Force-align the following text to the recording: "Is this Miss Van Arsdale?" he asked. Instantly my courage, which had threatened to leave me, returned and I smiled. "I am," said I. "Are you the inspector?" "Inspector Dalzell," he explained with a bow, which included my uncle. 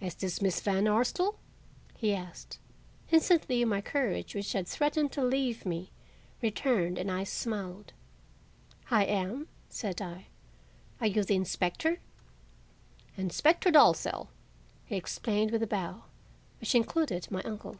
"Is 0.00 0.16
this 0.16 0.42
Miss 0.42 0.60
Van 0.60 0.88
Arsdale?" 0.88 1.38
he 1.96 2.12
asked. 2.12 2.58
Instantly 3.12 3.64
my 3.64 3.80
courage, 3.80 4.34
which 4.34 4.52
had 4.52 4.66
threatened 4.66 5.12
to 5.12 5.22
leave 5.22 5.64
me, 5.64 5.92
returned 6.42 6.98
and 6.98 7.08
I 7.08 7.22
smiled. 7.22 7.92
"I 8.90 9.04
am," 9.04 9.46
said 9.68 10.02
I. 10.02 10.26
"Are 11.00 11.06
you 11.06 11.22
the 11.22 11.36
inspector?" 11.36 12.00
"Inspector 13.16 13.70
Dalzell," 13.70 14.26
he 14.86 14.96
explained 14.96 15.52
with 15.52 15.62
a 15.62 15.68
bow, 15.68 16.02
which 16.58 16.74
included 16.74 17.30
my 17.30 17.42
uncle. 17.44 17.76